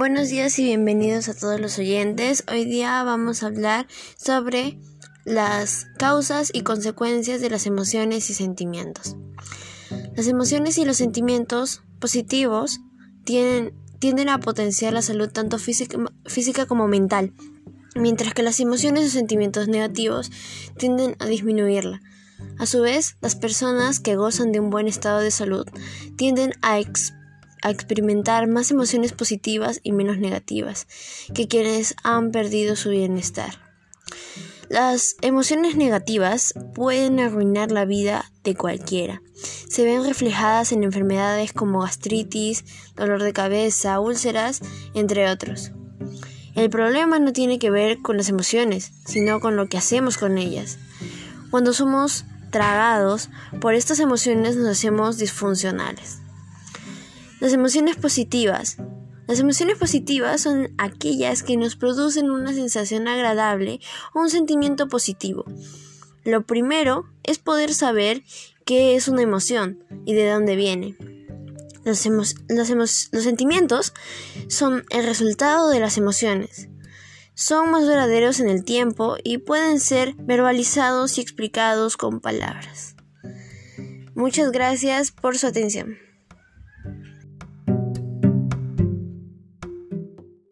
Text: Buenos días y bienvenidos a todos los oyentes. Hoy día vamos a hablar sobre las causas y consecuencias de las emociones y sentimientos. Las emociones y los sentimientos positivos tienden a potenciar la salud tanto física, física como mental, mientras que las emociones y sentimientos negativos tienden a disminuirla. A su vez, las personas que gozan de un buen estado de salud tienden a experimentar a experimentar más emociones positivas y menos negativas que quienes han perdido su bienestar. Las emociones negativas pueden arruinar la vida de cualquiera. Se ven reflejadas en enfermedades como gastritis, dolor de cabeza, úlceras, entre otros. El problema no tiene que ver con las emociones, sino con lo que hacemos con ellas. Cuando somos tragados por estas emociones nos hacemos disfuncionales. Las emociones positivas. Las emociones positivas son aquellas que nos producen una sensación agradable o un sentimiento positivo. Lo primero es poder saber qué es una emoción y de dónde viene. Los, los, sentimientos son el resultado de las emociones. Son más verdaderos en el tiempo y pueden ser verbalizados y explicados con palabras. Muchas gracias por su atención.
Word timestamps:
Buenos 0.00 0.30
días 0.30 0.58
y 0.58 0.64
bienvenidos 0.64 1.28
a 1.28 1.34
todos 1.34 1.60
los 1.60 1.78
oyentes. 1.78 2.44
Hoy 2.50 2.64
día 2.64 3.02
vamos 3.04 3.42
a 3.42 3.48
hablar 3.48 3.86
sobre 4.16 4.78
las 5.26 5.88
causas 5.98 6.50
y 6.54 6.62
consecuencias 6.62 7.42
de 7.42 7.50
las 7.50 7.66
emociones 7.66 8.30
y 8.30 8.32
sentimientos. 8.32 9.14
Las 10.16 10.26
emociones 10.26 10.78
y 10.78 10.86
los 10.86 10.96
sentimientos 10.96 11.82
positivos 11.98 12.80
tienden 13.24 14.28
a 14.30 14.40
potenciar 14.40 14.94
la 14.94 15.02
salud 15.02 15.28
tanto 15.28 15.58
física, 15.58 15.98
física 16.24 16.64
como 16.64 16.88
mental, 16.88 17.34
mientras 17.94 18.32
que 18.32 18.42
las 18.42 18.58
emociones 18.58 19.04
y 19.04 19.10
sentimientos 19.10 19.68
negativos 19.68 20.30
tienden 20.78 21.14
a 21.18 21.26
disminuirla. 21.26 22.00
A 22.58 22.64
su 22.64 22.80
vez, 22.80 23.18
las 23.20 23.36
personas 23.36 24.00
que 24.00 24.16
gozan 24.16 24.50
de 24.50 24.60
un 24.60 24.70
buen 24.70 24.88
estado 24.88 25.20
de 25.20 25.30
salud 25.30 25.66
tienden 26.16 26.54
a 26.62 26.78
experimentar 26.78 27.19
a 27.62 27.70
experimentar 27.70 28.46
más 28.46 28.70
emociones 28.70 29.12
positivas 29.12 29.80
y 29.82 29.92
menos 29.92 30.18
negativas 30.18 30.86
que 31.34 31.48
quienes 31.48 31.94
han 32.02 32.30
perdido 32.30 32.76
su 32.76 32.90
bienestar. 32.90 33.70
Las 34.68 35.16
emociones 35.20 35.74
negativas 35.74 36.54
pueden 36.74 37.18
arruinar 37.18 37.72
la 37.72 37.84
vida 37.84 38.30
de 38.44 38.54
cualquiera. 38.54 39.20
Se 39.68 39.84
ven 39.84 40.04
reflejadas 40.04 40.70
en 40.70 40.84
enfermedades 40.84 41.52
como 41.52 41.80
gastritis, 41.80 42.64
dolor 42.94 43.22
de 43.22 43.32
cabeza, 43.32 43.98
úlceras, 43.98 44.60
entre 44.94 45.28
otros. 45.28 45.72
El 46.54 46.70
problema 46.70 47.18
no 47.18 47.32
tiene 47.32 47.58
que 47.58 47.70
ver 47.70 48.00
con 48.00 48.16
las 48.16 48.28
emociones, 48.28 48.92
sino 49.06 49.40
con 49.40 49.56
lo 49.56 49.68
que 49.68 49.78
hacemos 49.78 50.18
con 50.18 50.38
ellas. 50.38 50.78
Cuando 51.50 51.72
somos 51.72 52.24
tragados 52.50 53.28
por 53.60 53.74
estas 53.74 53.98
emociones 53.98 54.56
nos 54.56 54.68
hacemos 54.68 55.18
disfuncionales. 55.18 56.18
Las 57.40 57.54
emociones 57.54 57.96
positivas. 57.96 58.76
Las 59.26 59.40
emociones 59.40 59.78
positivas 59.78 60.42
son 60.42 60.74
aquellas 60.76 61.42
que 61.42 61.56
nos 61.56 61.74
producen 61.74 62.30
una 62.30 62.52
sensación 62.52 63.08
agradable 63.08 63.80
o 64.12 64.20
un 64.20 64.28
sentimiento 64.28 64.88
positivo. 64.88 65.46
Lo 66.24 66.44
primero 66.44 67.06
es 67.22 67.38
poder 67.38 67.72
saber 67.72 68.24
qué 68.66 68.94
es 68.94 69.08
una 69.08 69.22
emoción 69.22 69.82
y 70.04 70.12
de 70.12 70.28
dónde 70.28 70.54
viene. 70.54 70.96
Los, 71.84 72.06
los, 72.06 73.22
sentimientos 73.22 73.94
son 74.48 74.84
el 74.90 75.06
resultado 75.06 75.70
de 75.70 75.80
las 75.80 75.96
emociones. 75.96 76.68
Son 77.32 77.70
más 77.70 77.86
verdaderos 77.86 78.38
en 78.40 78.50
el 78.50 78.64
tiempo 78.64 79.16
y 79.24 79.38
pueden 79.38 79.80
ser 79.80 80.14
verbalizados 80.16 81.16
y 81.16 81.22
explicados 81.22 81.96
con 81.96 82.20
palabras. 82.20 82.96
Muchas 84.14 84.52
gracias 84.52 85.10
por 85.10 85.38
su 85.38 85.46
atención. 85.46 86.09